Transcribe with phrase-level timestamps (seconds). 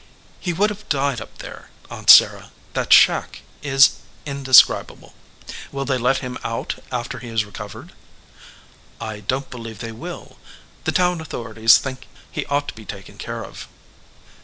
[0.39, 1.69] "He would have died up there.
[1.91, 5.13] Aunt Sarah, that shack is in describable."
[5.71, 7.93] "Will they let him out after he has recovered?"
[8.99, 10.39] "I don t believe they will.
[10.85, 13.67] The town authorities think he ought to be taken care of."